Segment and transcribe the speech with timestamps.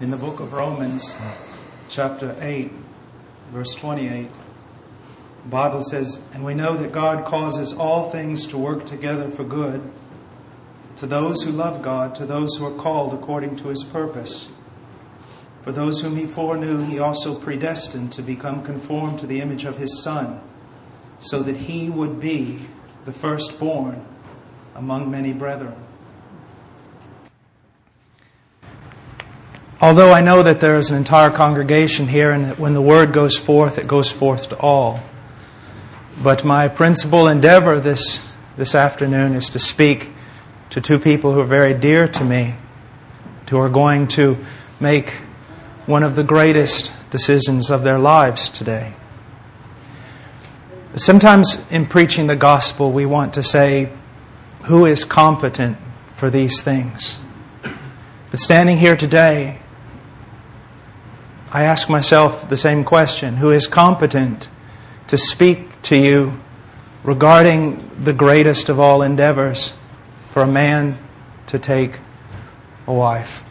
[0.00, 1.14] In the book of Romans,
[1.90, 2.72] chapter 8,
[3.52, 8.86] verse 28, the Bible says, And we know that God causes all things to work
[8.86, 9.82] together for good
[10.96, 14.48] to those who love God, to those who are called according to his purpose.
[15.64, 19.76] For those whom he foreknew, he also predestined to become conformed to the image of
[19.76, 20.40] his Son,
[21.18, 22.60] so that he would be
[23.04, 24.02] the firstborn
[24.74, 25.76] among many brethren.
[29.82, 33.14] Although I know that there is an entire congregation here and that when the word
[33.14, 35.00] goes forth, it goes forth to all.
[36.22, 38.20] But my principal endeavor this,
[38.58, 40.10] this afternoon is to speak
[40.68, 42.56] to two people who are very dear to me,
[43.48, 44.36] who are going to
[44.80, 45.12] make
[45.86, 48.92] one of the greatest decisions of their lives today.
[50.94, 53.90] Sometimes in preaching the gospel, we want to say,
[54.64, 55.78] who is competent
[56.14, 57.18] for these things?
[58.30, 59.58] But standing here today,
[61.52, 64.48] I ask myself the same question Who is competent
[65.08, 66.40] to speak to you
[67.02, 69.72] regarding the greatest of all endeavors
[70.30, 70.96] for a man
[71.48, 71.98] to take
[72.86, 73.42] a wife?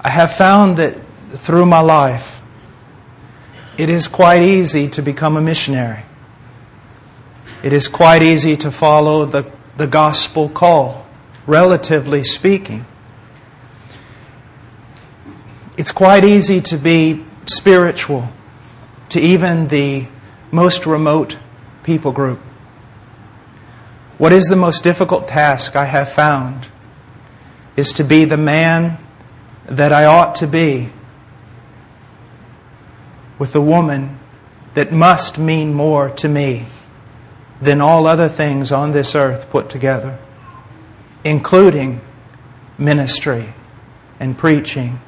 [0.00, 0.96] I have found that
[1.36, 2.40] through my life,
[3.76, 6.02] it is quite easy to become a missionary.
[7.62, 11.06] It is quite easy to follow the, the gospel call,
[11.46, 12.86] relatively speaking.
[15.80, 18.28] It's quite easy to be spiritual
[19.08, 20.08] to even the
[20.52, 21.38] most remote
[21.84, 22.38] people group.
[24.18, 26.68] What is the most difficult task I have found
[27.78, 28.98] is to be the man
[29.70, 30.90] that I ought to be
[33.38, 34.18] with the woman
[34.74, 36.66] that must mean more to me
[37.62, 40.18] than all other things on this earth put together,
[41.24, 42.02] including
[42.76, 43.54] ministry
[44.20, 45.00] and preaching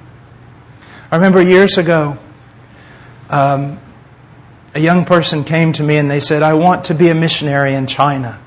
[1.12, 2.16] I remember years ago,
[3.28, 3.78] um,
[4.74, 7.74] a young person came to me and they said, I want to be a missionary
[7.74, 8.40] in China.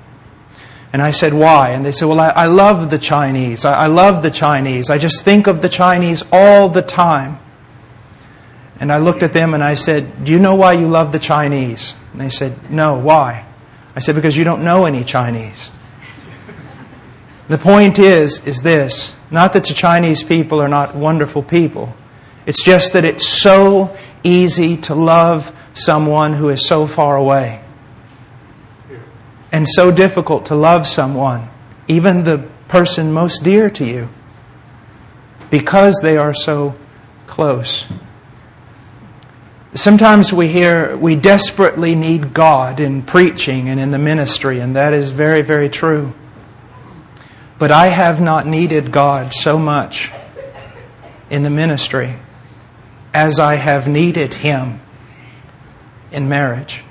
[0.92, 1.74] And I said, why?
[1.74, 3.66] And they said, well, I, I love the Chinese.
[3.66, 4.90] I, I love the Chinese.
[4.90, 7.38] I just think of the Chinese all the time.
[8.80, 11.20] And I looked at them and I said, do you know why you love the
[11.20, 11.96] Chinese?
[12.14, 13.46] And they said, no, why?
[13.96, 15.72] I said, because you don't know any Chinese.
[17.48, 19.14] The point is, is this.
[19.30, 21.94] Not that the Chinese people are not wonderful people.
[22.46, 27.62] It's just that it's so easy to love someone who is so far away.
[29.52, 31.50] And so difficult to love someone,
[31.88, 34.10] even the person most dear to you,
[35.50, 36.76] because they are so
[37.26, 37.88] close.
[39.76, 44.94] Sometimes we hear we desperately need God in preaching and in the ministry, and that
[44.94, 46.14] is very, very true.
[47.58, 50.12] But I have not needed God so much
[51.30, 52.16] in the ministry
[53.16, 54.82] as I have needed Him
[56.12, 56.84] in marriage.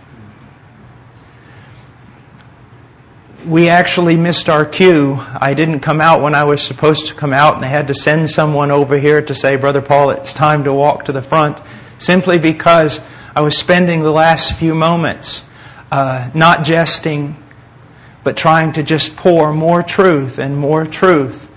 [3.47, 5.19] We actually missed our cue.
[5.21, 7.95] I didn't come out when I was supposed to come out, and I had to
[7.95, 11.59] send someone over here to say, Brother Paul, it's time to walk to the front,
[11.99, 13.03] simply because
[13.37, 15.45] I was spending the last few moments
[15.93, 17.37] uh, not jesting,
[18.23, 21.51] but trying to just pour more truth and more truth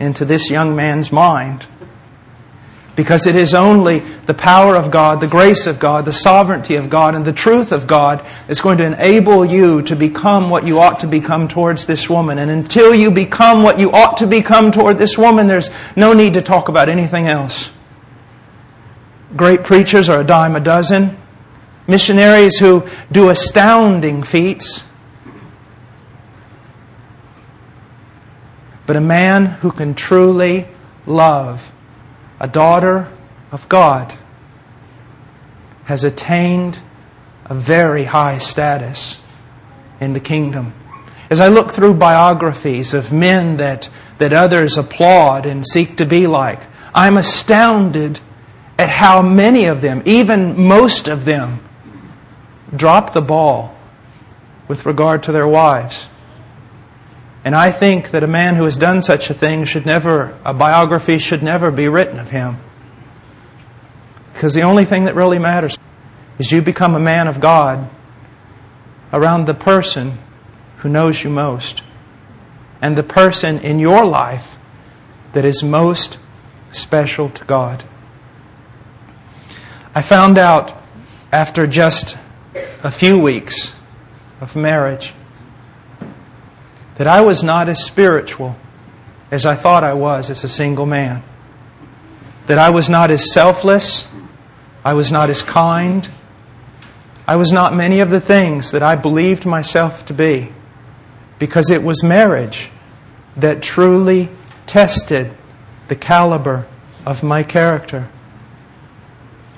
[0.00, 1.66] into this young man's mind.
[2.96, 6.88] Because it is only the power of God, the grace of God, the sovereignty of
[6.88, 10.78] God, and the truth of God that's going to enable you to become what you
[10.78, 12.38] ought to become towards this woman.
[12.38, 16.34] And until you become what you ought to become toward this woman, there's no need
[16.34, 17.70] to talk about anything else.
[19.34, 21.18] Great preachers are a dime a dozen.
[21.88, 24.84] Missionaries who do astounding feats.
[28.86, 30.68] But a man who can truly
[31.06, 31.72] love
[32.40, 33.10] a daughter
[33.52, 34.14] of God,
[35.84, 36.78] has attained
[37.44, 39.20] a very high status
[40.00, 40.74] in the kingdom.
[41.30, 46.26] As I look through biographies of men that, that others applaud and seek to be
[46.26, 46.60] like,
[46.94, 48.20] I'm astounded
[48.78, 51.60] at how many of them, even most of them,
[52.74, 53.76] drop the ball
[54.68, 56.08] with regard to their wives.
[57.44, 60.54] And I think that a man who has done such a thing should never, a
[60.54, 62.56] biography should never be written of him.
[64.32, 65.76] Because the only thing that really matters
[66.38, 67.88] is you become a man of God
[69.12, 70.18] around the person
[70.78, 71.82] who knows you most
[72.80, 74.58] and the person in your life
[75.34, 76.18] that is most
[76.72, 77.84] special to God.
[79.94, 80.82] I found out
[81.30, 82.16] after just
[82.82, 83.74] a few weeks
[84.40, 85.14] of marriage
[86.96, 88.56] that I was not as spiritual
[89.30, 91.22] as I thought I was as a single man.
[92.46, 94.06] that I was not as selfless,
[94.84, 96.08] I was not as kind,
[97.26, 100.52] I was not many of the things that I believed myself to be,
[101.38, 102.70] because it was marriage
[103.36, 104.28] that truly
[104.66, 105.34] tested
[105.88, 106.66] the caliber
[107.06, 108.08] of my character.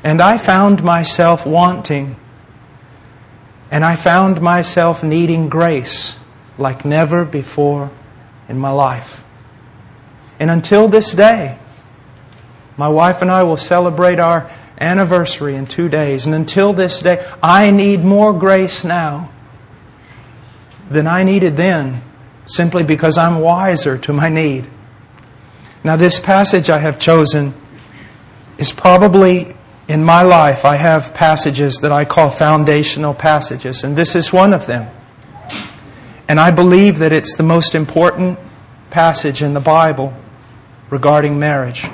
[0.04, 2.14] And I found myself wanting,
[3.70, 6.16] and I found myself needing grace
[6.58, 7.90] like never before
[8.48, 9.24] in my life.
[10.38, 11.58] And until this day,
[12.76, 16.26] my wife and I will celebrate our anniversary in two days.
[16.26, 19.30] And until this day, I need more grace now
[20.90, 22.02] than I needed then,
[22.46, 24.68] simply because I'm wiser to my need.
[25.82, 27.54] Now, this passage I have chosen
[28.58, 29.54] is probably
[29.88, 34.52] in my life, I have passages that I call foundational passages, and this is one
[34.52, 34.90] of them.
[36.28, 38.38] And I believe that it's the most important
[38.90, 40.12] passage in the Bible
[40.90, 41.86] regarding marriage.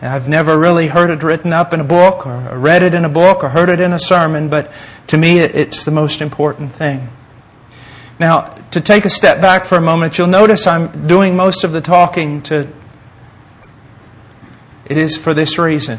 [0.00, 3.08] I've never really heard it written up in a book or read it in a
[3.08, 4.72] book or heard it in a sermon, but
[5.08, 7.08] to me it's the most important thing.
[8.20, 11.72] Now, to take a step back for a moment, you'll notice I'm doing most of
[11.72, 12.68] the talking to.
[14.84, 15.98] It is for this reason.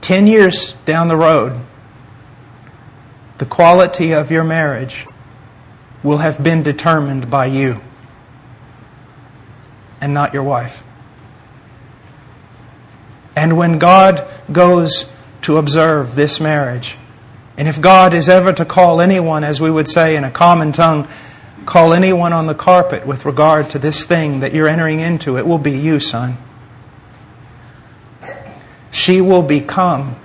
[0.00, 1.60] Ten years down the road,
[3.38, 5.06] the quality of your marriage
[6.02, 7.80] will have been determined by you
[10.00, 10.82] and not your wife.
[13.36, 15.06] And when God goes
[15.42, 16.98] to observe this marriage,
[17.56, 20.72] and if God is ever to call anyone, as we would say in a common
[20.72, 21.08] tongue,
[21.66, 25.46] call anyone on the carpet with regard to this thing that you're entering into, it
[25.46, 26.38] will be you, son.
[28.90, 30.16] She will become.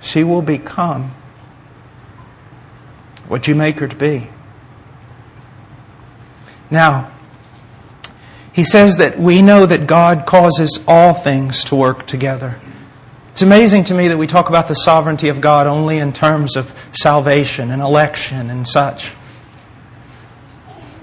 [0.00, 1.14] She will become
[3.28, 4.28] what you make her to be.
[6.70, 7.10] Now,
[8.52, 12.60] he says that we know that God causes all things to work together.
[13.30, 16.56] It's amazing to me that we talk about the sovereignty of God only in terms
[16.56, 19.12] of salvation and election and such.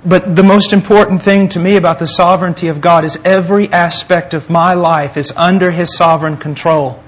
[0.06, 4.34] But the most important thing to me about the sovereignty of God is every aspect
[4.34, 7.02] of my life is under His sovereign control.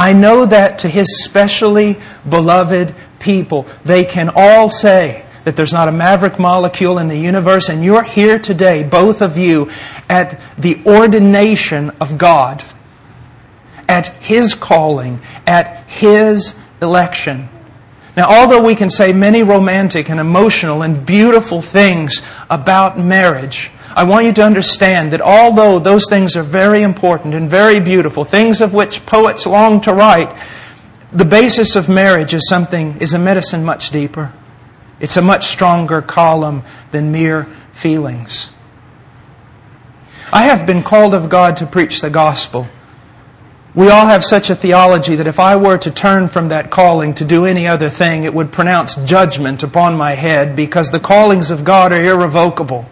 [0.00, 5.88] I know that to His specially beloved people, they can all say, that there's not
[5.88, 9.70] a maverick molecule in the universe, and you're here today, both of you,
[10.08, 12.64] at the ordination of God,
[13.88, 17.50] at His calling, at His election.
[18.16, 24.04] Now, although we can say many romantic and emotional and beautiful things about marriage, I
[24.04, 28.60] want you to understand that although those things are very important and very beautiful, things
[28.60, 30.36] of which poets long to write,
[31.12, 34.32] the basis of marriage is something, is a medicine much deeper.
[35.00, 38.50] It's a much stronger column than mere feelings.
[40.32, 42.68] I have been called of God to preach the gospel.
[43.74, 47.14] We all have such a theology that if I were to turn from that calling
[47.14, 51.50] to do any other thing, it would pronounce judgment upon my head because the callings
[51.50, 52.86] of God are irrevocable.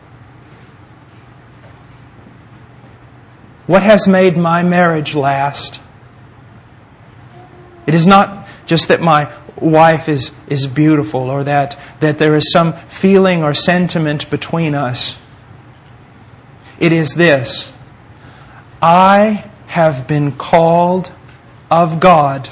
[3.68, 5.78] What has made my marriage last?
[7.86, 12.50] It is not just that my wife is, is beautiful or that, that there is
[12.50, 15.18] some feeling or sentiment between us.
[16.80, 17.70] It is this
[18.80, 21.12] I have been called
[21.70, 22.48] of God.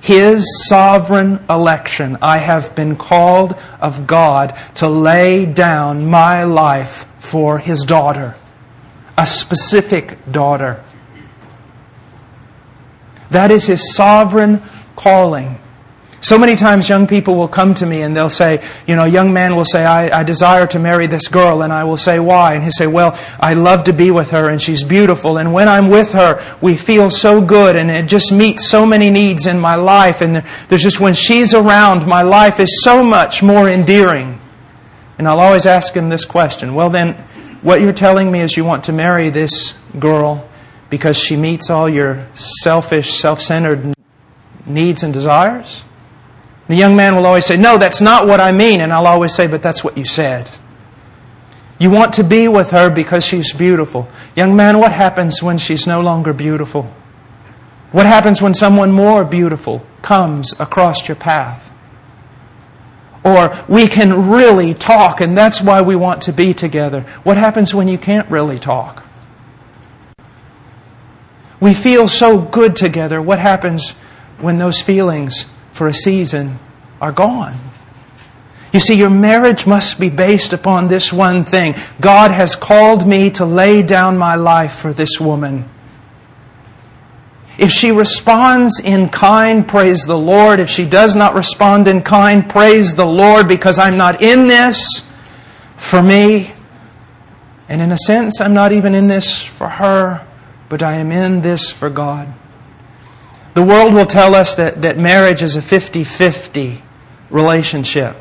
[0.00, 2.18] His sovereign election.
[2.20, 8.34] I have been called of God to lay down my life for His daughter,
[9.18, 10.82] a specific daughter.
[13.30, 14.62] That is His sovereign
[14.96, 15.58] calling.
[16.20, 19.08] So many times young people will come to me and they'll say, you know, a
[19.08, 21.62] young man will say, I, I, desire to marry this girl.
[21.62, 22.54] And I will say, why?
[22.54, 25.38] And he'll say, well, I love to be with her and she's beautiful.
[25.38, 29.10] And when I'm with her, we feel so good and it just meets so many
[29.10, 30.20] needs in my life.
[30.20, 34.40] And there's just, when she's around, my life is so much more endearing.
[35.18, 36.74] And I'll always ask him this question.
[36.74, 37.16] Well then,
[37.62, 40.48] what you're telling me is you want to marry this girl
[40.90, 43.94] because she meets all your selfish, self-centered
[44.66, 45.84] needs and desires?
[46.68, 48.80] The young man will always say, No, that's not what I mean.
[48.80, 50.50] And I'll always say, But that's what you said.
[51.78, 54.08] You want to be with her because she's beautiful.
[54.34, 56.92] Young man, what happens when she's no longer beautiful?
[57.92, 61.70] What happens when someone more beautiful comes across your path?
[63.28, 67.02] Or we can really talk and that's why we want to be together.
[67.24, 69.04] What happens when you can't really talk?
[71.60, 73.20] We feel so good together.
[73.20, 73.90] What happens
[74.40, 76.58] when those feelings for a season
[77.02, 77.58] are gone.
[78.72, 81.74] You see, your marriage must be based upon this one thing.
[82.00, 85.68] God has called me to lay down my life for this woman.
[87.58, 90.60] If she responds in kind, praise the Lord.
[90.60, 95.02] If she does not respond in kind, praise the Lord because I'm not in this
[95.76, 96.52] for me.
[97.68, 100.24] And in a sense, I'm not even in this for her,
[100.68, 102.32] but I am in this for God.
[103.54, 106.80] The world will tell us that, that marriage is a 50 50
[107.28, 108.16] relationship.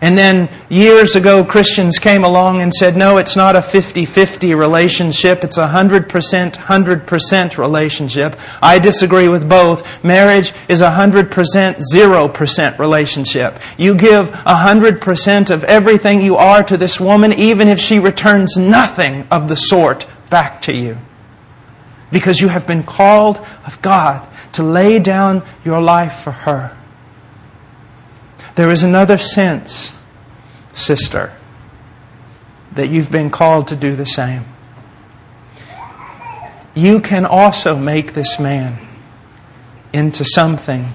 [0.00, 5.42] And then years ago, Christians came along and said, no, it's not a 50-50 relationship.
[5.42, 6.06] It's a 100%,
[6.52, 8.38] 100% relationship.
[8.62, 10.04] I disagree with both.
[10.04, 11.28] Marriage is a 100%,
[11.92, 13.60] 0% relationship.
[13.76, 19.26] You give 100% of everything you are to this woman, even if she returns nothing
[19.32, 20.96] of the sort back to you.
[22.12, 26.77] Because you have been called of God to lay down your life for her.
[28.58, 29.92] There is another sense,
[30.72, 31.32] sister,
[32.72, 34.46] that you've been called to do the same.
[36.74, 38.84] You can also make this man
[39.92, 40.92] into something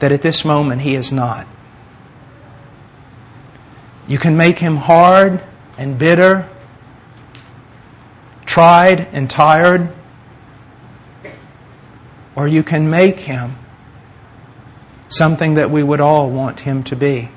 [0.00, 1.46] that at this moment he is not.
[4.06, 5.42] You can make him hard
[5.78, 6.46] and bitter,
[8.44, 9.94] tried and tired,
[12.36, 13.56] or you can make him
[15.08, 17.28] something that we would all want him to be.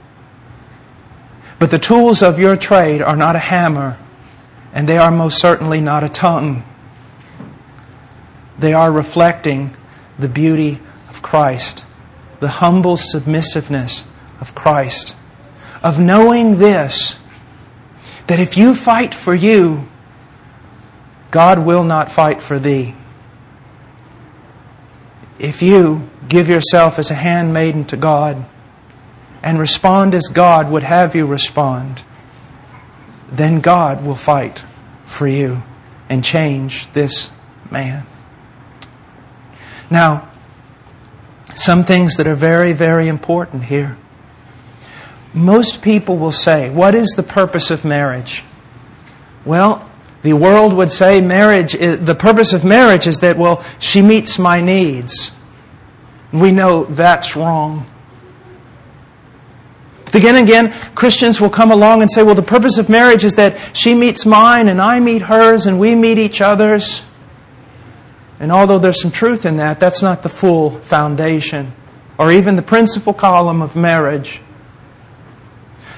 [1.60, 3.98] But the tools of your trade are not a hammer,
[4.74, 6.64] and they are most certainly not a tongue.
[8.58, 9.76] They are reflecting
[10.18, 11.86] the beauty of Christ,
[12.40, 14.04] the humble submissiveness
[14.40, 15.16] of Christ,
[15.84, 17.18] of knowing this,
[18.28, 19.88] that if you fight for you,
[21.32, 22.96] God will not fight for thee.
[25.40, 28.46] If you give yourself as a handmaiden to God
[29.44, 32.02] and respond as God would have you respond,
[33.32, 34.64] then God will fight
[35.06, 35.62] for you
[36.08, 37.30] and change this
[37.70, 38.06] man.
[39.90, 40.30] Now,
[41.54, 43.98] some things that are very, very important here.
[45.34, 48.46] Most people will say, What is the purpose of marriage?
[49.44, 49.90] Well,
[50.22, 54.62] the world would say marriage, the purpose of marriage is that, well, she meets my
[54.62, 55.32] needs.
[56.32, 57.86] We know that's wrong.
[60.06, 63.24] But again and again, Christians will come along and say, well, the purpose of marriage
[63.24, 67.04] is that she meets mine and I meet hers and we meet each other's.
[68.40, 71.74] And although there's some truth in that, that's not the full foundation
[72.18, 74.42] or even the principal column of marriage.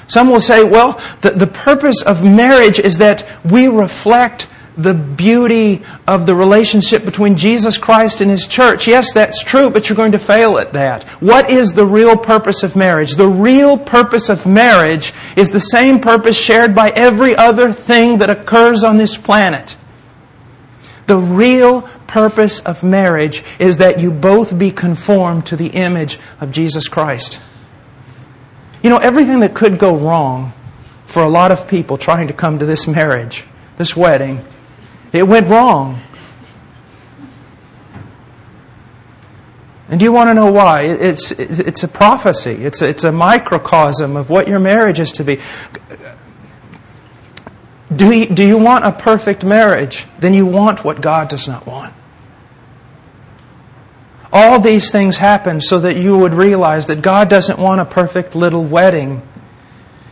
[0.08, 5.84] Some will say, well, the, the purpose of marriage is that we reflect the beauty
[6.08, 8.88] of the relationship between Jesus Christ and His church.
[8.88, 11.04] Yes, that's true, but you're going to fail at that.
[11.22, 13.16] What is the real purpose of marriage?
[13.16, 18.30] The real purpose of marriage is the same purpose shared by every other thing that
[18.30, 19.78] occurs on this planet.
[21.06, 26.52] The real purpose of marriage is that you both be conformed to the image of
[26.52, 27.40] Jesus Christ.
[28.82, 30.54] You know, everything that could go wrong
[31.06, 33.46] for a lot of people trying to come to this marriage,
[33.78, 34.46] this wedding,
[35.14, 36.02] it went wrong.
[39.90, 40.84] And do you want to know why?
[40.84, 42.52] It's, it's a prophecy.
[42.52, 45.40] It's a, it's a microcosm of what your marriage is to be.
[47.96, 50.08] Do you, do you want a perfect marriage?
[50.20, 51.94] Then you want what God does not want.
[54.32, 58.34] All these things happen so that you would realize that God doesn't want a perfect
[58.34, 59.22] little wedding.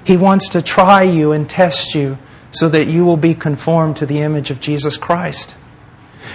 [0.04, 2.20] He wants to try you and test you
[2.52, 5.56] so that you will be conformed to the image of Jesus Christ.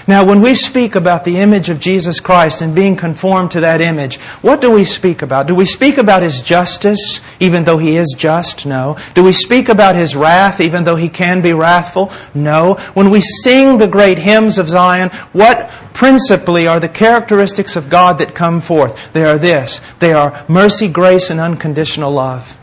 [0.09, 3.81] Now, when we speak about the image of Jesus Christ and being conformed to that
[3.81, 5.49] image, what do we speak about?
[5.49, 8.67] Do we speak about His justice, even though He is just?
[8.67, 8.97] No.
[9.15, 12.13] Do we speak about His wrath, even though He can be wrathful?
[12.35, 12.75] No.
[12.95, 18.19] When we sing the great hymns of Zion, what principally are the characteristics of God
[18.19, 18.97] that come forth?
[19.13, 19.81] They are this.
[19.99, 22.57] They are mercy, grace, and unconditional love.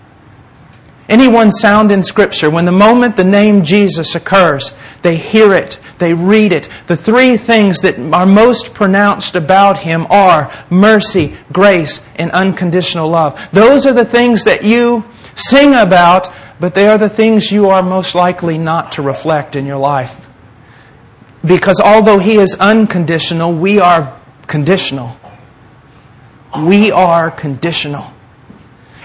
[1.09, 6.13] Anyone sound in Scripture, when the moment the name Jesus occurs, they hear it, they
[6.13, 6.69] read it.
[6.87, 13.49] The three things that are most pronounced about Him are mercy, grace, and unconditional love.
[13.51, 15.03] Those are the things that you
[15.35, 19.65] sing about, but they are the things you are most likely not to reflect in
[19.65, 20.25] your life.
[21.43, 24.17] Because although He is unconditional, we are
[24.47, 25.17] conditional.
[26.57, 28.12] We are conditional.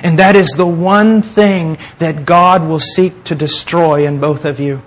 [0.03, 4.61] And that is the one thing that God will seek to destroy in both of
[4.61, 4.83] you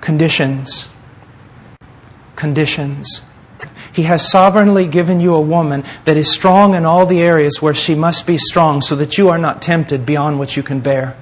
[0.00, 0.88] conditions.
[2.34, 3.22] Conditions.
[3.92, 7.74] He has sovereignly given you a woman that is strong in all the areas where
[7.74, 11.16] she must be strong so that you are not tempted beyond what you can bear.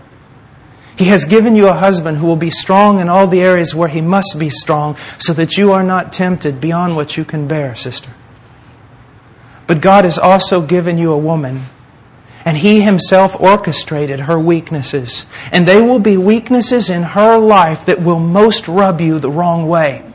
[0.96, 3.88] He has given you a husband who will be strong in all the areas where
[3.88, 7.74] he must be strong so that you are not tempted beyond what you can bear,
[7.74, 8.10] sister.
[9.66, 11.62] But God has also given you a woman
[12.44, 15.26] and He Himself orchestrated her weaknesses.
[15.52, 19.66] And they will be weaknesses in her life that will most rub you the wrong
[19.66, 20.09] way.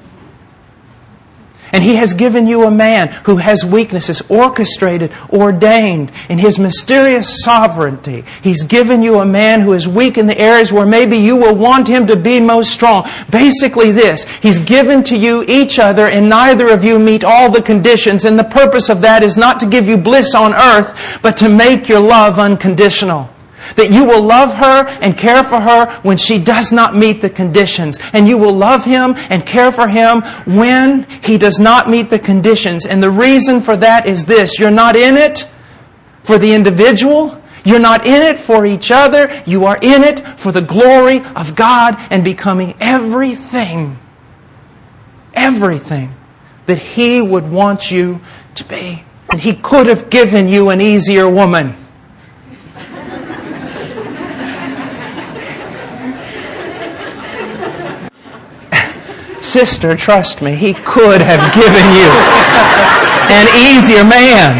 [1.76, 7.42] And He has given you a man who has weaknesses orchestrated, ordained in His mysterious
[7.44, 8.24] sovereignty.
[8.42, 11.54] He's given you a man who is weak in the areas where maybe you will
[11.54, 13.10] want him to be most strong.
[13.30, 17.62] Basically this, He's given to you each other and neither of you meet all the
[17.62, 18.24] conditions.
[18.24, 21.50] And the purpose of that is not to give you bliss on earth, but to
[21.50, 23.35] make your love unconditional.
[23.76, 27.30] That you will love her and care for her when she does not meet the
[27.30, 28.00] conditions.
[28.14, 32.20] And you will love him and care for him when he does not meet the
[32.20, 32.86] conditions.
[32.86, 34.60] And the reason for that is this.
[34.60, 35.48] You're not in it
[36.24, 37.42] for the individual.
[37.64, 39.42] You're not in it for each other.
[39.46, 43.98] You are in it for the glory of God and becoming everything,
[45.34, 46.14] everything
[46.68, 48.22] that he would want you
[48.56, 49.04] to be.
[49.32, 51.76] And he could have given you an easier woman.
[59.56, 62.12] Sister, trust me, he could have given you
[63.34, 64.60] an easier man.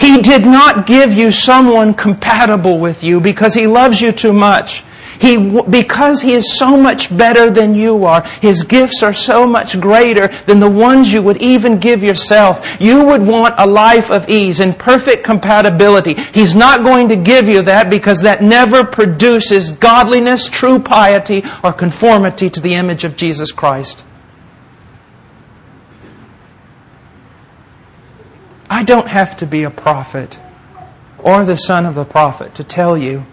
[0.00, 4.82] He did not give you someone compatible with you because he loves you too much.
[5.20, 9.80] He, because He is so much better than you are, His gifts are so much
[9.80, 12.80] greater than the ones you would even give yourself.
[12.80, 16.14] You would want a life of ease and perfect compatibility.
[16.14, 21.72] He's not going to give you that because that never produces godliness, true piety, or
[21.72, 24.04] conformity to the image of Jesus Christ.
[28.70, 30.38] I don't have to be a prophet
[31.18, 33.24] or the son of a prophet to tell you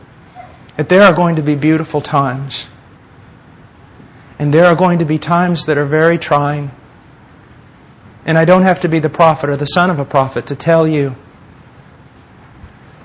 [0.78, 2.68] that there are going to be beautiful times.
[4.38, 6.72] And there are going to be times that are very trying.
[8.26, 10.56] And I don't have to be the prophet or the son of a prophet to
[10.56, 11.16] tell you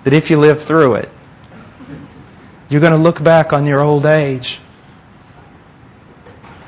[0.04, 1.10] that if you live through it,
[2.68, 4.60] you're going to look back on your old age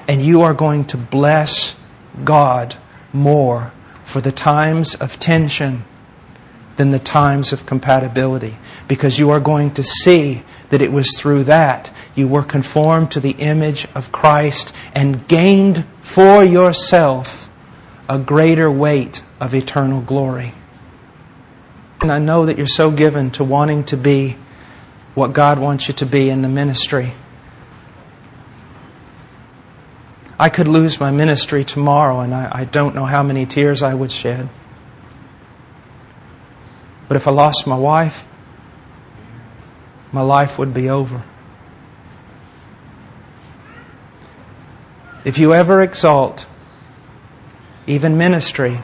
[0.06, 1.74] and you are going to bless
[2.24, 2.76] God
[3.12, 3.72] more
[4.04, 5.84] for the times of tension
[6.76, 11.44] than the times of compatibility because you are going to see that it was through
[11.44, 17.50] that you were conformed to the image of Christ and gained for yourself
[18.08, 20.54] a greater weight of eternal glory.
[22.00, 24.38] And I know that you're so given to wanting to be
[25.14, 27.12] what God wants you to be in the ministry.
[30.38, 33.92] I could lose my ministry tomorrow, and I, I, don't know how many tears I
[33.92, 34.48] would shed.
[37.08, 38.26] But if I lost my wife,
[40.12, 41.22] my life would be over.
[45.24, 46.46] If you ever exalt
[47.86, 48.80] even ministry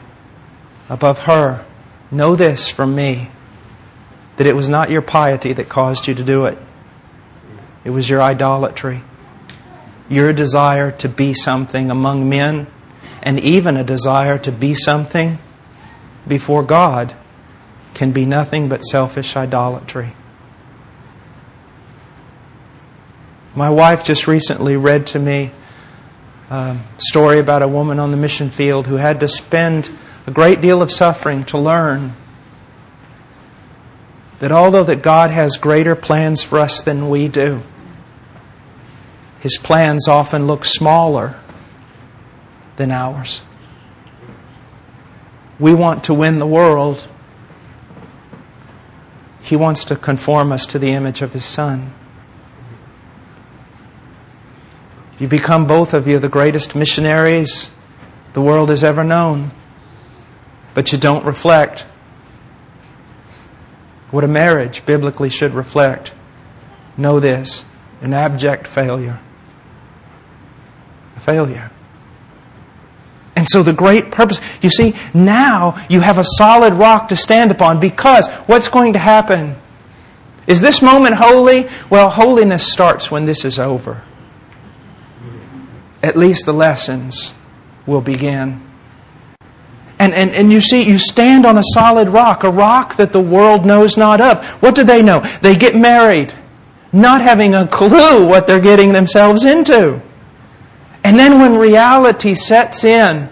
[0.87, 1.65] above her,
[2.11, 3.29] know this from me
[4.37, 6.57] that it was not your piety that caused you to do it.
[7.83, 9.03] It was your idolatry,
[10.09, 12.67] your desire to be something among men,
[13.21, 15.39] and even a desire to be something
[16.27, 17.13] before God
[17.93, 20.13] can be nothing but selfish idolatry.
[23.55, 25.51] My wife just recently read to me
[26.49, 29.89] a story about a woman on the mission field who had to spend
[30.27, 32.13] a great deal of suffering to learn
[34.39, 37.61] that although that God has greater plans for us than we do,
[39.39, 41.39] his plans often look smaller
[42.75, 43.41] than ours.
[45.59, 47.07] We want to win the world.
[49.41, 51.93] He wants to conform us to the image of his son.
[55.19, 57.69] You become both of you the greatest missionaries
[58.33, 59.51] the world has ever known,
[60.73, 61.85] but you don't reflect
[64.11, 66.13] what a marriage biblically should reflect.
[66.97, 67.65] Know this
[68.01, 69.19] an abject failure.
[71.17, 71.69] A failure.
[73.35, 77.51] And so the great purpose, you see, now you have a solid rock to stand
[77.51, 79.57] upon because what's going to happen?
[80.47, 81.67] Is this moment holy?
[81.89, 84.01] Well, holiness starts when this is over
[86.01, 87.33] at least the lessons
[87.85, 88.61] will begin.
[89.99, 93.21] And, and, and you see, you stand on a solid rock, a rock that the
[93.21, 94.45] world knows not of.
[94.61, 95.19] What do they know?
[95.41, 96.33] They get married,
[96.93, 100.01] not having a clue what they're getting themselves into.
[101.03, 103.29] And then when reality sets in,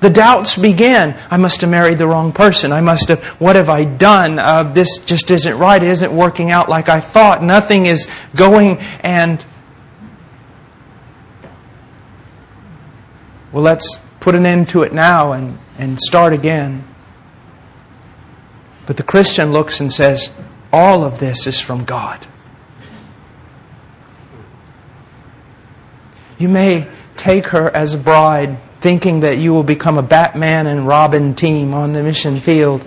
[0.00, 1.16] the doubts begin.
[1.30, 2.72] I must have married the wrong person.
[2.72, 4.38] I must have, what have I done?
[4.38, 5.82] Uh, this just isn't right.
[5.82, 7.42] It isn't working out like I thought.
[7.42, 9.44] Nothing is going and,
[13.54, 16.84] well, let's put an end to it now and, and start again.
[18.84, 20.32] But the Christian looks and says,
[20.72, 22.26] all of this is from God.
[26.36, 30.84] You may take her as a bride thinking that you will become a Batman and
[30.84, 32.84] Robin team on the mission field.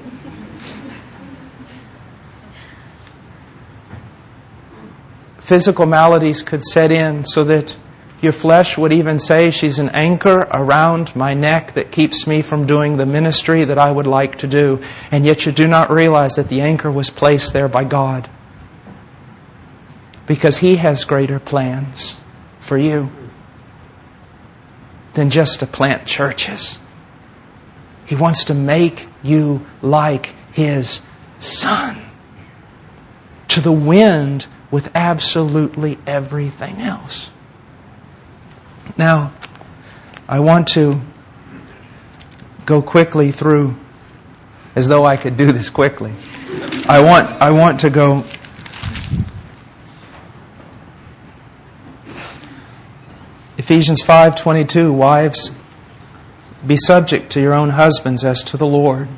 [5.39, 7.77] Physical maladies could set in so that
[8.19, 12.65] your flesh would even say, She's an anchor around my neck that keeps me from
[12.65, 14.81] doing the ministry that I would like to do.
[15.11, 18.29] And yet you do not realize that the anchor was placed there by God.
[20.25, 22.17] Because He has greater plans
[22.59, 23.11] for you
[25.13, 26.79] than just to plant churches.
[28.07, 31.01] He wants to make you like His
[31.39, 32.03] Son.
[33.49, 37.31] To the wind with absolutely everything else.
[38.95, 39.33] Now,
[40.27, 41.01] I want to
[42.65, 43.75] go quickly through
[44.75, 46.13] as though I could do this quickly.
[46.87, 48.23] I want, I want to go
[53.57, 55.51] Ephesians 5:22 Wives
[56.65, 59.09] be subject to your own husbands as to the Lord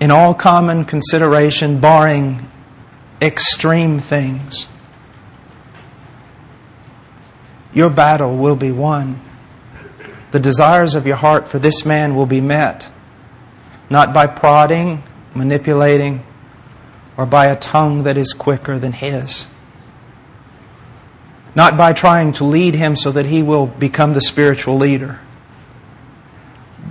[0.00, 2.50] in all common consideration barring
[3.20, 4.68] extreme things
[7.78, 9.20] your battle will be won
[10.32, 12.90] the desires of your heart for this man will be met
[13.88, 15.02] not by prodding
[15.34, 16.22] manipulating
[17.16, 19.46] or by a tongue that is quicker than his
[21.58, 25.18] not by trying to lead him so that he will become the spiritual leader,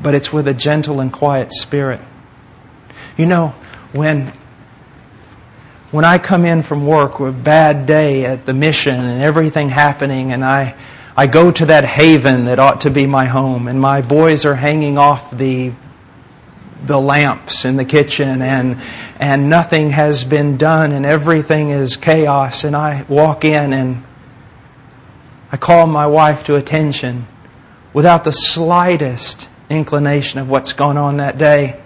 [0.04, 2.02] but it's with a gentle and quiet spirit.
[3.16, 3.56] You know,
[3.94, 4.34] when
[5.92, 9.70] when I come in from work with a bad day at the mission and everything
[9.70, 10.76] happening and I
[11.16, 14.56] I go to that haven that ought to be my home and my boys are
[14.56, 15.72] hanging off the
[16.86, 18.80] the lamps in the kitchen and
[19.20, 24.04] and nothing has been done and everything is chaos and I walk in and
[25.52, 27.28] I call my wife to attention
[27.94, 31.82] without the slightest inclination of what's gone on that day.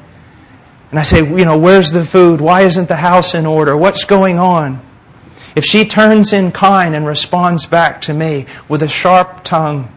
[0.92, 2.42] And I say, you know, where's the food?
[2.42, 3.76] Why isn't the house in order?
[3.76, 4.86] What's going on?
[5.56, 9.94] If she turns in kind and responds back to me with a sharp tongue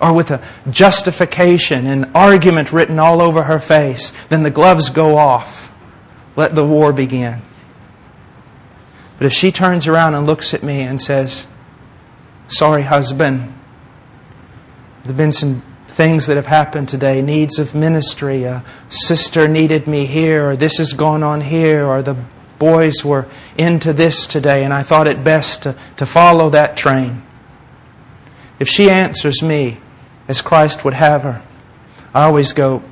[0.00, 5.16] or with a justification and argument written all over her face, then the gloves go
[5.16, 5.72] off.
[6.36, 7.42] Let the war begin.
[9.18, 11.46] But if she turns around and looks at me and says,
[12.48, 13.54] Sorry, husband.
[15.04, 18.44] Been some things that have happened today, needs of ministry.
[18.44, 22.16] A sister needed me here, or this has gone on here, or the
[22.58, 23.26] boys were
[23.58, 27.22] into this today, and I thought it best to, to follow that train.
[28.58, 29.78] If she answers me
[30.28, 31.42] as Christ would have her,
[32.14, 32.82] I always go,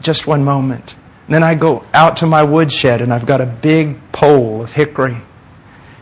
[0.00, 0.94] just one moment.
[1.26, 4.72] And then I go out to my woodshed and I've got a big pole of
[4.72, 5.16] hickory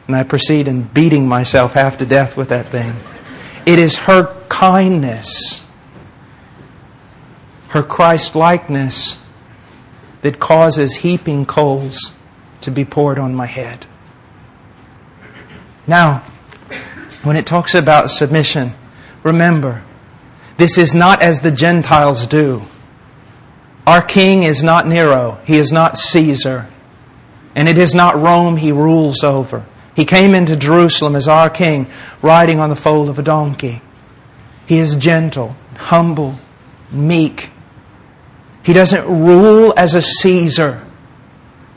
[0.06, 2.94] and I proceed in beating myself half to death with that thing.
[3.70, 5.64] It is her kindness,
[7.68, 9.16] her Christ likeness,
[10.22, 12.10] that causes heaping coals
[12.62, 13.86] to be poured on my head.
[15.86, 16.24] Now,
[17.22, 18.74] when it talks about submission,
[19.22, 19.84] remember,
[20.56, 22.62] this is not as the Gentiles do.
[23.86, 25.38] Our king is not Nero.
[25.44, 26.68] He is not Caesar.
[27.54, 29.64] And it is not Rome he rules over.
[30.00, 31.86] He came into Jerusalem as our king,
[32.22, 33.82] riding on the foal of a donkey.
[34.64, 36.36] He is gentle, humble,
[36.90, 37.50] meek.
[38.62, 40.82] He doesn't rule as a Caesar.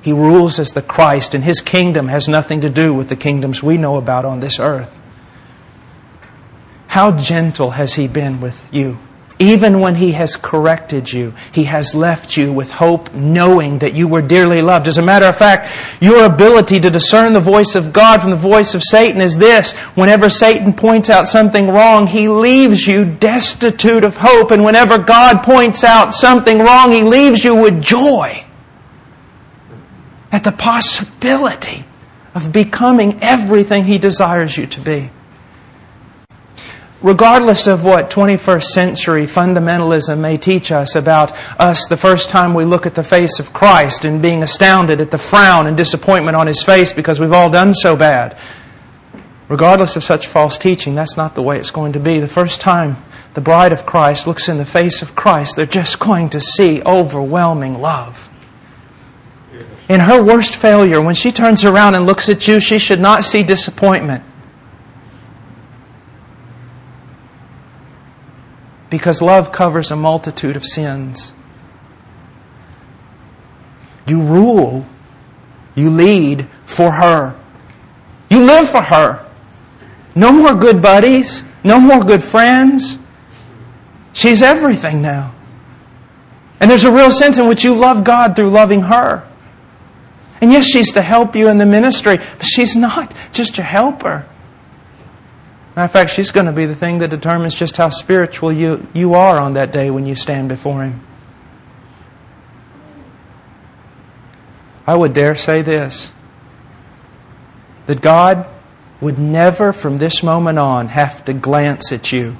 [0.01, 3.61] He rules as the Christ, and his kingdom has nothing to do with the kingdoms
[3.61, 4.97] we know about on this earth.
[6.87, 8.99] How gentle has he been with you?
[9.39, 14.07] Even when He has corrected you, He has left you with hope, knowing that you
[14.07, 14.87] were dearly loved.
[14.87, 15.69] As a matter of fact,
[16.01, 19.73] your ability to discern the voice of God from the voice of Satan is this.
[19.95, 24.51] Whenever Satan points out something wrong, he leaves you destitute of hope.
[24.51, 28.45] And whenever God points out something wrong, He leaves you with joy
[30.31, 31.85] at the possibility
[32.35, 35.09] of becoming everything He desires you to be
[37.03, 42.63] regardless of what 21st century fundamentalism may teach us about us the first time we
[42.63, 46.47] look at the face of Christ and being astounded at the frown and disappointment on
[46.47, 48.37] his face because we've all done so bad.
[49.49, 52.19] regardless of such false teaching, that's not the way it's going to be.
[52.19, 52.97] The first time
[53.33, 56.81] the bride of Christ looks in the face of Christ, they're just going to see
[56.83, 58.29] overwhelming love.
[59.89, 63.25] In her worst failure, when she turns around and looks at you, she should not
[63.25, 64.23] see disappointment.
[68.93, 71.33] Because love covers a multitude of sins.
[74.05, 74.85] You rule,
[75.73, 77.35] you lead for her.
[78.29, 79.27] You live for her.
[80.13, 82.99] No more good buddies, no more good friends.
[84.13, 85.33] She's everything now.
[86.59, 89.27] And there's a real sense in which you love God through loving her.
[90.39, 94.27] And yes, she's to help you in the ministry, but she's not just your helper.
[95.75, 98.85] Matter of fact, she's going to be the thing that determines just how spiritual you,
[98.93, 101.01] you are on that day when you stand before Him.
[104.85, 106.11] I would dare say this
[107.87, 108.47] that God
[109.01, 112.37] would never from this moment on have to glance at you.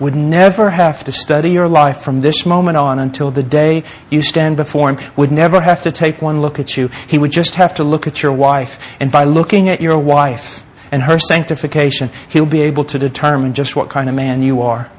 [0.00, 4.22] Would never have to study your life from this moment on until the day you
[4.22, 5.12] stand before Him.
[5.16, 6.88] Would never have to take one look at you.
[7.06, 8.78] He would just have to look at your wife.
[9.00, 13.76] And by looking at your wife and her sanctification, He'll be able to determine just
[13.76, 14.90] what kind of man you are.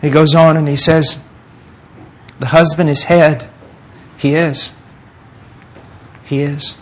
[0.00, 1.18] He goes on and he says,
[2.38, 3.48] The husband is head.
[4.18, 4.72] He is.
[6.24, 6.76] He is.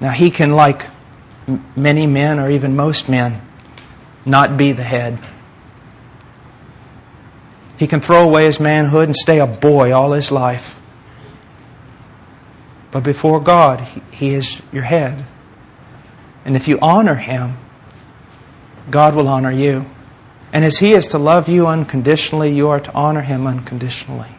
[0.00, 0.86] Now, he can, like
[1.74, 3.42] many men, or even most men,
[4.24, 5.18] not be the head.
[7.78, 10.78] He can throw away his manhood and stay a boy all his life.
[12.90, 15.24] But before God, he is your head.
[16.44, 17.56] And if you honor him,
[18.90, 19.84] God will honor you.
[20.52, 24.30] And as he is to love you unconditionally, you are to honor him unconditionally.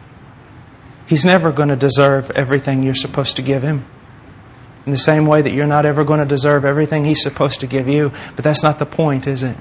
[1.06, 3.84] He's never going to deserve everything you're supposed to give him.
[4.86, 7.66] In the same way that you're not ever going to deserve everything he's supposed to
[7.66, 8.12] give you.
[8.34, 9.56] But that's not the point, is it?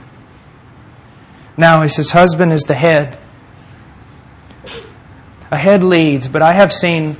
[1.58, 3.19] Now, he says, husband is the head.
[5.52, 7.17] A head leads, but I have seen,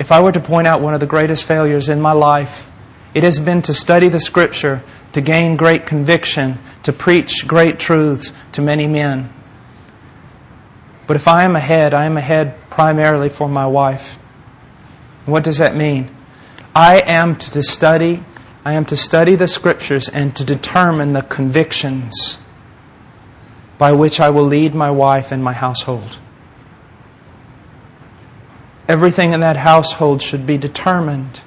[0.00, 2.66] if I were to point out one of the greatest failures in my life,
[3.12, 4.82] it has been to study the Scripture,
[5.12, 9.30] to gain great conviction, to preach great truths to many men.
[11.06, 14.18] But if I am ahead, I am ahead primarily for my wife.
[15.26, 16.16] What does that mean?
[16.74, 18.24] I am to study,
[18.64, 22.38] I am to study the scriptures and to determine the convictions
[23.76, 26.18] by which I will lead my wife and my household.
[28.90, 31.42] Everything in that household should be determined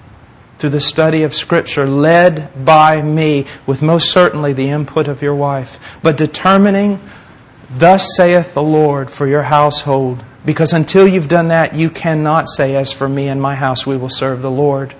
[0.60, 5.36] through the study of Scripture, led by me, with most certainly the input of your
[5.36, 7.01] wife, but determining
[7.69, 10.23] Thus saith the Lord for your household.
[10.45, 13.97] Because until you've done that, you cannot say, As for me and my house, we
[13.97, 14.95] will serve the Lord.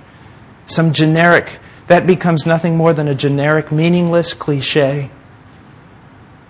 [0.66, 5.12] Some generic, that becomes nothing more than a generic, meaningless cliche.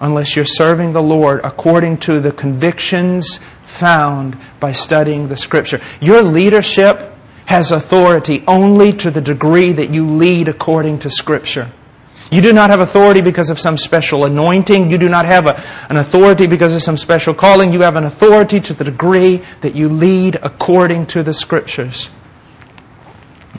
[0.03, 5.79] Unless you're serving the Lord according to the convictions found by studying the Scripture.
[6.01, 7.13] Your leadership
[7.45, 11.71] has authority only to the degree that you lead according to Scripture.
[12.33, 14.91] You do not have authority because of some special anointing.
[14.91, 17.71] You do not have a, an authority because of some special calling.
[17.71, 22.09] You have an authority to the degree that you lead according to the Scriptures.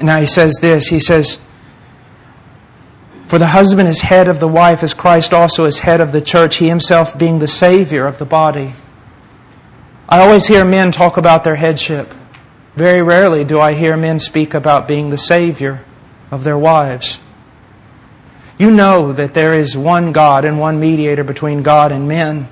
[0.02, 0.88] Now he says this.
[0.88, 1.40] He says,
[3.34, 6.20] For the husband is head of the wife as Christ also is head of the
[6.20, 8.74] church, he himself being the Savior of the body.
[10.08, 12.14] I always hear men talk about their headship.
[12.76, 15.84] Very rarely do I hear men speak about being the Savior
[16.30, 17.18] of their wives.
[18.56, 22.46] You know that there is one God and one mediator between God and men.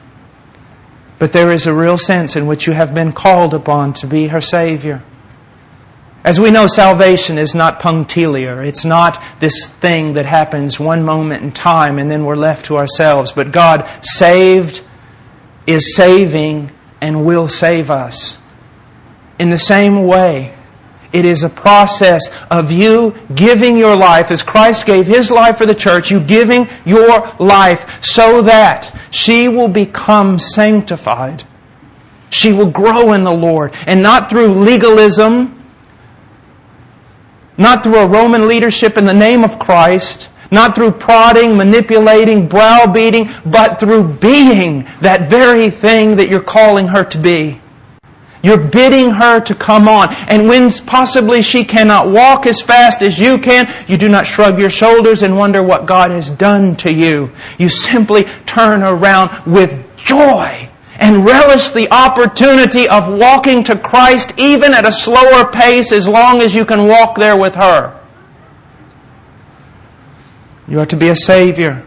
[1.21, 4.27] But there is a real sense in which you have been called upon to be
[4.27, 5.05] her Savior.
[6.25, 8.63] As we know, salvation is not punctiliar.
[8.63, 12.77] It's not this thing that happens one moment in time and then we're left to
[12.77, 13.33] ourselves.
[13.33, 14.83] But God saved,
[15.67, 18.37] is saving, and will save us.
[19.41, 20.55] In the same way,
[21.13, 25.67] it is a process of you giving your life as Christ gave His life for
[25.67, 31.45] the church, you giving your life so that she will become sanctified.
[32.31, 33.75] She will grow in the Lord.
[33.87, 35.62] And not through legalism,
[37.57, 43.31] not through a Roman leadership in the name of Christ, not through prodding, manipulating, browbeating,
[43.47, 47.61] but through being that very thing that you're calling her to be.
[48.43, 50.13] You're bidding her to come on.
[50.29, 54.59] And when possibly she cannot walk as fast as you can, you do not shrug
[54.59, 57.31] your shoulders and wonder what God has done to you.
[57.59, 60.72] You simply turn around with joy
[61.03, 66.41] and relish the opportunity of walking to Christ even at a slower pace as long
[66.41, 68.01] as you can walk there with her.
[70.69, 71.85] You are to be a Savior.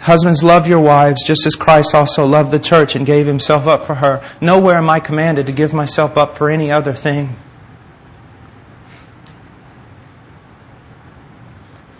[0.00, 3.82] Husbands, love your wives just as Christ also loved the church and gave himself up
[3.82, 4.24] for her.
[4.40, 7.36] Nowhere am I commanded to give myself up for any other thing.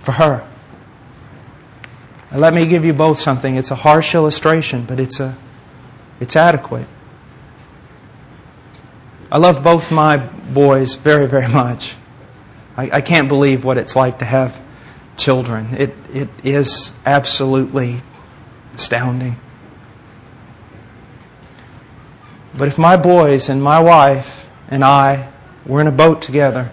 [0.05, 0.49] For her.
[2.37, 3.57] Now let me give you both something.
[3.57, 5.39] It's a harsh illustration, but it's, a,
[6.21, 6.87] it's adequate.
[9.33, 11.97] I love both my boys very, very much.
[12.77, 14.61] I, I can't believe what it's like to have
[15.17, 15.77] children.
[15.77, 18.03] It, it is absolutely
[18.75, 19.41] astounding.
[22.55, 25.33] But if my boys and my wife and I
[25.65, 26.71] were in a boat together,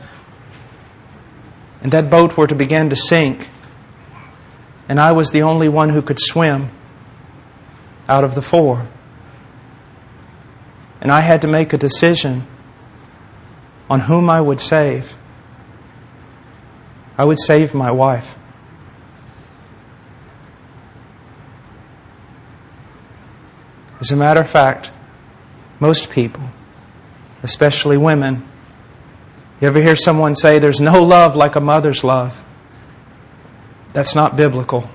[1.82, 3.48] and that boat were to begin to sink,
[4.90, 6.72] and I was the only one who could swim
[8.08, 8.88] out of the four,
[11.02, 12.46] and I had to make a decision
[13.90, 15.18] on whom I would save,
[17.18, 18.38] I would save my wife.
[24.00, 24.92] As a matter of fact,
[25.80, 26.44] most people,
[27.42, 28.46] especially women,
[29.62, 32.42] you ever hear someone say there's no love like a mother's love?
[33.94, 34.90] That's not biblical.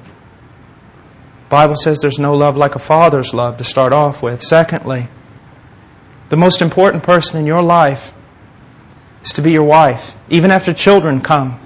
[1.49, 4.43] Bible says there's no love like a father's love to start off with.
[4.43, 5.09] Secondly,
[6.29, 8.13] the most important person in your life
[9.23, 11.59] is to be your wife, even after children come.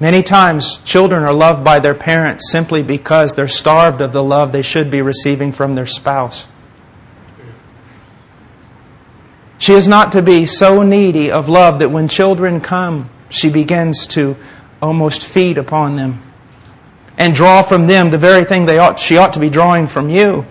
[0.00, 4.50] Many times, children are loved by their parents simply because they're starved of the love
[4.50, 6.46] they should be receiving from their spouse.
[9.58, 14.06] She is not to be so needy of love that when children come, she begins
[14.08, 14.36] to
[14.80, 16.20] almost feed upon them
[17.18, 20.08] and draw from them the very thing they ought, she ought to be drawing from
[20.08, 20.44] you.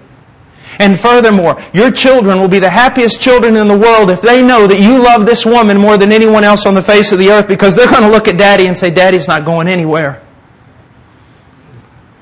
[0.78, 4.68] And furthermore, your children will be the happiest children in the world if they know
[4.68, 7.48] that you love this woman more than anyone else on the face of the earth
[7.48, 10.22] because they're going to look at daddy and say, Daddy's not going anywhere.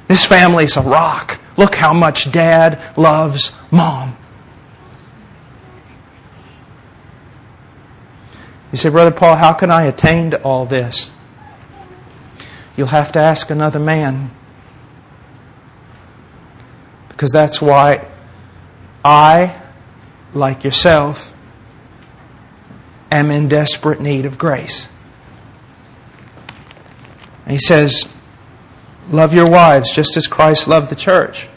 [0.07, 1.41] This family's a rock.
[1.57, 4.15] Look how much dad loves mom.
[8.71, 11.09] You say, Brother Paul, how can I attain to all this?
[12.77, 14.31] You'll have to ask another man.
[17.09, 18.07] Because that's why
[19.03, 19.59] I,
[20.33, 21.33] like yourself,
[23.11, 24.89] am in desperate need of grace.
[27.43, 28.07] And he says,
[29.09, 31.47] Love your wives just as Christ loved the church.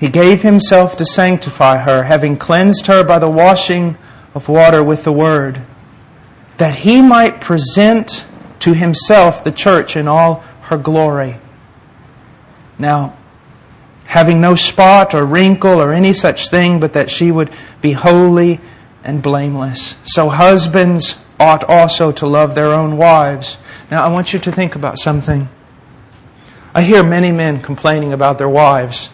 [0.00, 3.96] He gave himself to sanctify her, having cleansed her by the washing
[4.34, 5.62] of water with the word,
[6.62, 8.24] that he might present
[8.60, 11.36] to himself the church in all her glory.
[12.78, 13.16] Now,
[14.04, 18.60] having no spot or wrinkle or any such thing, but that she would be holy
[19.02, 19.96] and blameless.
[20.04, 23.58] So husbands ought also to love their own wives.
[23.90, 25.48] Now I want you to think about something.
[26.72, 29.10] I hear many men complaining about their wives.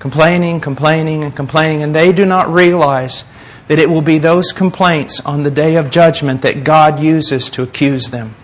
[0.00, 3.24] Complaining, complaining, and complaining, and they do not realize
[3.68, 7.62] that it will be those complaints on the day of judgment that God uses to
[7.62, 8.34] accuse them.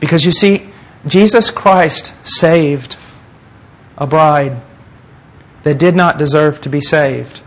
[0.00, 0.68] Because you see,
[1.06, 2.96] Jesus Christ saved
[3.96, 4.60] a bride
[5.62, 7.42] that did not deserve to be saved.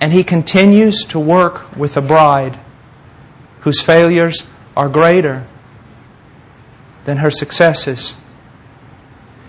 [0.00, 2.58] And he continues to work with a bride
[3.60, 4.44] whose failures
[4.76, 5.46] are greater
[7.04, 8.16] than her successes.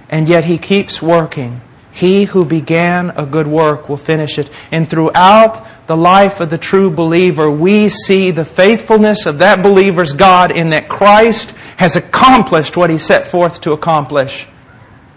[0.10, 1.62] And yet he keeps working.
[1.92, 4.50] He who began a good work will finish it.
[4.72, 10.14] And throughout the life of the true believer, we see the faithfulness of that believer's
[10.14, 14.48] God in that Christ has accomplished what he set forth to accomplish,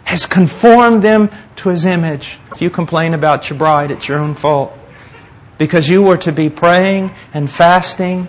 [0.03, 2.39] has conformed them to his image.
[2.53, 4.77] If you complain about your bride, it's your own fault.
[5.57, 8.27] Because you were to be praying and fasting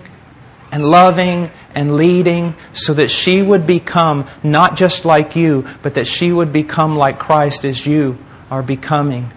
[0.70, 6.06] and loving and leading so that she would become not just like you, but that
[6.06, 8.18] she would become like Christ as you
[8.50, 9.32] are becoming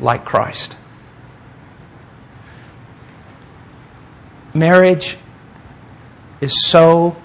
[0.00, 0.76] like Christ.
[4.54, 5.16] Marriage
[6.40, 7.16] is so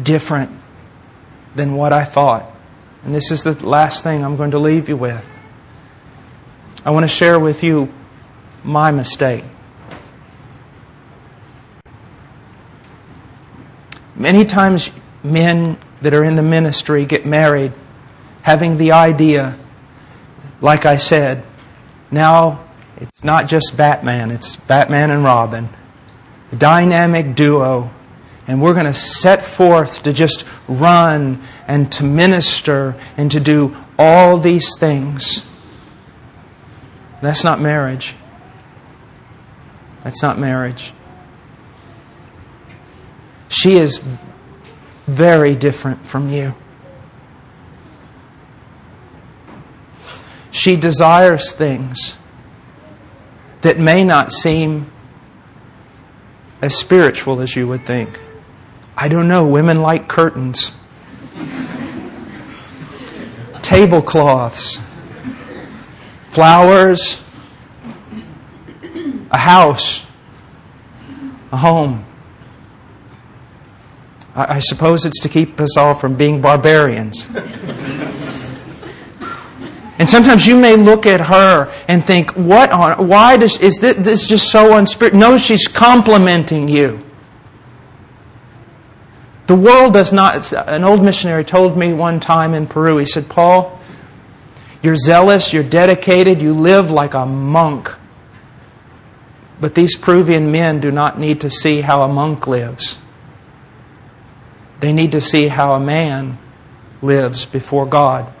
[0.00, 0.50] different
[1.54, 2.50] than what I thought.
[3.04, 5.26] And this is the last thing I'm going to leave you with.
[6.84, 7.92] I want to share with you
[8.62, 9.44] my mistake.
[14.14, 14.90] Many times,
[15.22, 17.72] men that are in the ministry get married
[18.42, 19.58] having the idea,
[20.60, 21.44] like I said,
[22.10, 22.64] now
[22.96, 25.68] it's not just Batman, it's Batman and Robin.
[26.50, 27.90] The dynamic duo
[28.50, 33.76] and we're going to set forth to just run and to minister and to do
[33.96, 35.44] all these things.
[37.22, 38.16] That's not marriage.
[40.02, 40.92] That's not marriage.
[43.48, 44.02] She is
[45.06, 46.52] very different from you.
[50.50, 52.16] She desires things
[53.62, 54.90] that may not seem
[56.62, 58.20] as spiritual as you would think.
[58.96, 60.72] I don't know, women like curtains,
[63.62, 64.80] tablecloths,
[66.28, 67.22] flowers,
[69.30, 70.06] a house,
[71.52, 72.04] a home.
[74.34, 77.26] I, suppose it's to keep us all from being barbarians.
[80.00, 83.96] And sometimes you may look at her and think, what on, why does, is this,
[83.96, 85.20] this just so unspiritual?
[85.20, 87.04] No, she's complementing you.
[89.46, 93.28] The world does not, an old missionary told me one time in Peru, he said,
[93.28, 93.78] Paul,
[94.82, 97.94] you're zealous, you're dedicated, you live like a monk.
[99.60, 102.96] But these Peruvian men do not need to see how a monk lives.
[104.78, 106.38] They need to see how a man
[107.02, 108.32] lives before God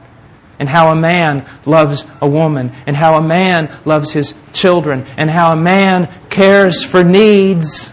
[0.60, 5.28] and how a man loves a woman, and how a man loves his children, and
[5.28, 7.90] how a man cares for needs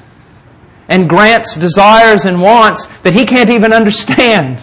[0.89, 4.61] and grants desires and wants that he can't even understand.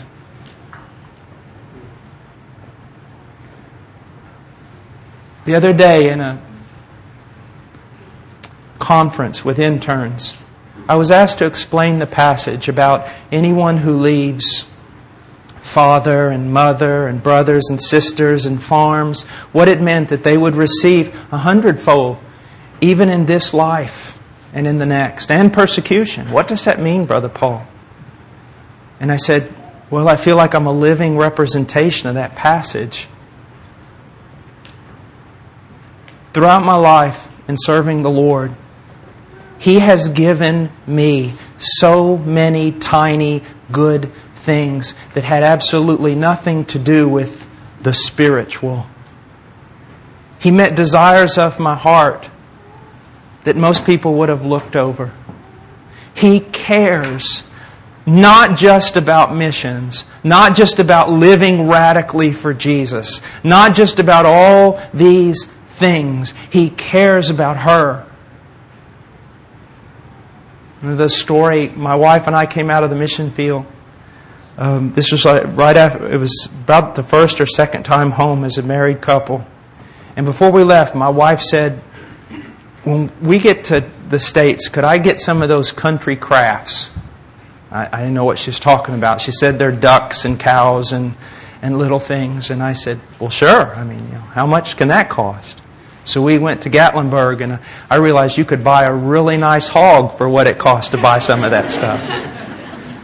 [5.44, 6.42] The other day in a
[8.78, 10.36] conference with interns,
[10.88, 14.66] I was asked to explain the passage about anyone who leaves
[15.64, 20.54] father and mother and brothers and sisters and farms, what it meant that they would
[20.54, 22.18] receive a hundredfold,
[22.80, 24.18] even in this life
[24.52, 26.30] and in the next, and persecution.
[26.30, 27.66] What does that mean, Brother Paul?
[29.00, 29.52] And I said,
[29.90, 33.08] Well, I feel like I'm a living representation of that passage.
[36.34, 38.54] Throughout my life in serving the Lord,
[39.58, 43.42] He has given me so many tiny
[43.72, 44.12] good
[44.44, 47.48] things that had absolutely nothing to do with
[47.82, 48.86] the spiritual.
[50.38, 52.28] He met desires of my heart
[53.44, 55.12] that most people would have looked over.
[56.14, 57.42] He cares
[58.06, 64.80] not just about missions, not just about living radically for Jesus, not just about all
[64.92, 66.34] these things.
[66.50, 68.06] He cares about her.
[70.82, 73.66] The story, my wife and I came out of the mission field
[74.56, 78.58] Um, this was right after, it was about the first or second time home as
[78.58, 79.44] a married couple.
[80.16, 81.80] And before we left, my wife said,
[82.84, 86.90] when we get to the States, could I get some of those country crafts?
[87.70, 89.20] I, I didn't know what she was talking about.
[89.20, 91.16] She said they're ducks and cows and,
[91.62, 92.50] and little things.
[92.50, 93.74] And I said, well, sure.
[93.74, 95.60] I mean, you know, how much can that cost?
[96.04, 97.58] So we went to Gatlinburg and
[97.90, 101.18] I realized you could buy a really nice hog for what it cost to buy
[101.18, 102.00] some of that stuff.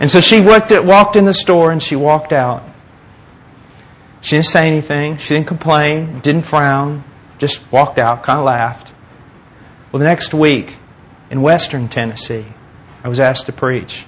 [0.01, 2.65] And so she walked, walked in the store and she walked out.
[4.23, 5.19] She didn't say anything.
[5.19, 7.05] She didn't complain, didn't frown,
[7.39, 8.93] just walked out, kind of laughed.
[9.93, 10.77] Well, the next week
[11.31, 12.47] in Western Tennessee,
[13.05, 14.07] I was asked to preach.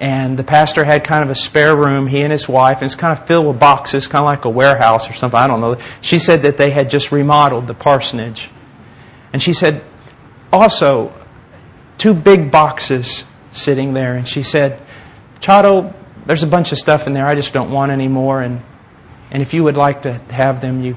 [0.00, 2.96] And the pastor had kind of a spare room, he and his wife, and it's
[2.96, 5.38] kind of filled with boxes, kind of like a warehouse or something.
[5.38, 5.78] I don't know.
[6.00, 8.50] She said that they had just remodeled the parsonage.
[9.32, 9.84] And she said,
[10.52, 11.12] also,
[11.98, 14.82] two big boxes sitting there, and she said,
[15.40, 15.94] Charo,
[16.26, 18.62] there's a bunch of stuff in there I just don't want anymore, and,
[19.30, 20.96] and if you would like to have them, you,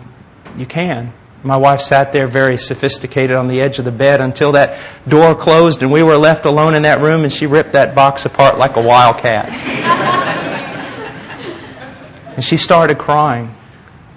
[0.55, 1.13] you can.
[1.45, 5.35] My wife sat there very sophisticated on the edge of the bed until that door
[5.35, 8.57] closed and we were left alone in that room and she ripped that box apart
[8.57, 9.47] like a wildcat.
[12.35, 13.55] and she started crying.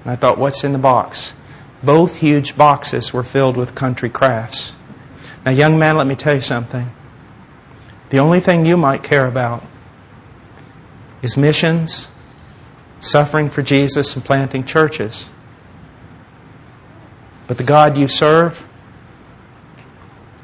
[0.05, 1.35] And I thought, what's in the box?
[1.83, 4.75] Both huge boxes were filled with country crafts.
[5.45, 6.91] Now, young man, let me tell you something.
[8.11, 9.63] The only thing you might care about
[11.21, 12.09] is missions,
[13.01, 15.29] suffering for Jesus, and planting churches.
[17.47, 18.67] But the God you serve,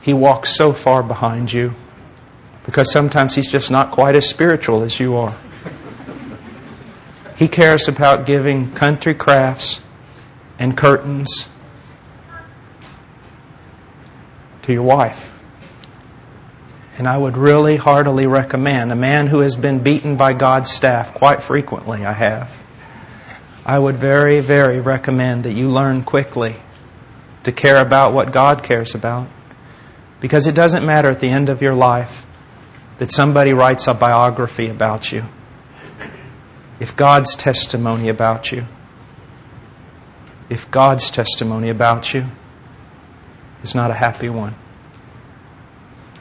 [0.03, 1.75] He walks so far behind you
[2.65, 5.37] because sometimes He's just not quite as spiritual as you are.
[7.37, 9.83] He cares about giving country crafts
[10.59, 11.49] and curtains
[14.62, 15.34] to your wife.
[16.97, 21.12] And I would really heartily recommend a man who has been beaten by God's staff
[21.12, 22.53] quite frequently, I have.
[23.66, 26.57] I would very, very recommend that you learn quickly
[27.42, 29.28] to care about what God cares about.
[30.20, 32.24] Because it doesn't matter at the end of your life
[32.99, 35.24] that somebody writes a biography about you,
[36.78, 38.66] if God's testimony about you,
[40.49, 42.26] if God's testimony about you
[43.62, 44.55] is not a happy one.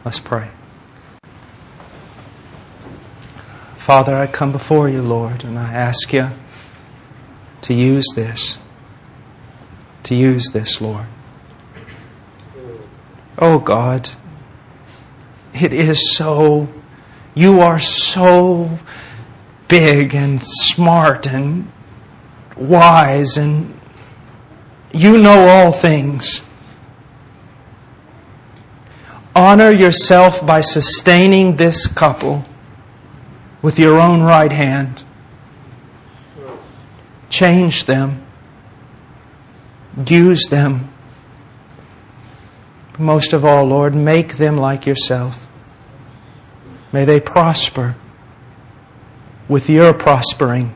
[0.04, 0.50] Let's pray.
[3.84, 6.30] Father, I come before you, Lord, and I ask you
[7.64, 8.58] to use this.
[10.04, 11.06] To use this, Lord.
[13.38, 14.10] Oh God,
[15.54, 16.70] it is so,
[17.36, 18.80] you are so
[19.68, 21.70] big and smart and
[22.56, 23.78] wise and
[24.94, 26.42] you know all things.
[29.36, 32.46] Honor yourself by sustaining this couple
[33.64, 35.04] with your own right hand.
[37.30, 38.24] Change them.
[40.06, 40.94] Use them.
[43.00, 45.48] Most of all, Lord, make them like yourself.
[46.92, 47.96] May they prosper
[49.48, 50.76] with your prospering.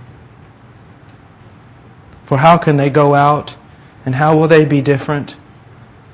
[2.26, 3.56] For how can they go out
[4.06, 5.38] and how will they be different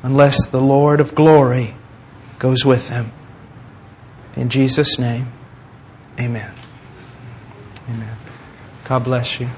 [0.01, 1.76] unless the Lord of glory
[2.39, 3.11] goes with them?
[4.36, 5.32] In Jesus' name,
[6.19, 6.53] amen.
[8.86, 9.49] God bless you.